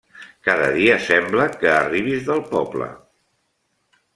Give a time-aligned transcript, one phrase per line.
[0.45, 2.89] Cada dia sembla que arribis del poble.